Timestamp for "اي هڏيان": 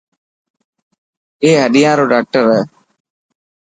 1.41-1.93